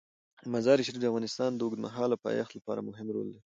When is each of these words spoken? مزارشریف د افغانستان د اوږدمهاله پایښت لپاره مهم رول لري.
مزارشریف 0.53 0.99
د 1.01 1.05
افغانستان 1.11 1.49
د 1.53 1.61
اوږدمهاله 1.65 2.15
پایښت 2.25 2.51
لپاره 2.57 2.85
مهم 2.89 3.07
رول 3.15 3.27
لري. 3.33 3.41